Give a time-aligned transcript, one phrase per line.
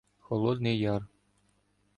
[0.19, 1.03] Холодний Яр.